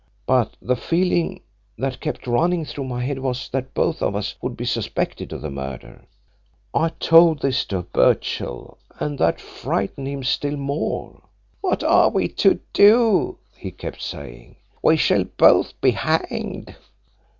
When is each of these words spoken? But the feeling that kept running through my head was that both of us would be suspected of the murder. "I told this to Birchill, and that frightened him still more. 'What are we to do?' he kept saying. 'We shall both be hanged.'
But 0.25 0.57
the 0.59 0.75
feeling 0.75 1.41
that 1.77 1.99
kept 1.99 2.25
running 2.25 2.65
through 2.65 2.85
my 2.85 3.05
head 3.05 3.19
was 3.19 3.49
that 3.49 3.75
both 3.75 4.01
of 4.01 4.15
us 4.15 4.33
would 4.41 4.57
be 4.57 4.65
suspected 4.65 5.31
of 5.31 5.43
the 5.43 5.51
murder. 5.51 6.05
"I 6.73 6.89
told 6.99 7.43
this 7.43 7.65
to 7.65 7.83
Birchill, 7.83 8.79
and 8.99 9.19
that 9.19 9.39
frightened 9.39 10.07
him 10.07 10.23
still 10.23 10.57
more. 10.57 11.21
'What 11.61 11.83
are 11.83 12.09
we 12.09 12.29
to 12.29 12.59
do?' 12.73 13.37
he 13.55 13.69
kept 13.69 14.01
saying. 14.01 14.55
'We 14.81 14.97
shall 14.97 15.23
both 15.23 15.79
be 15.81 15.91
hanged.' 15.91 16.75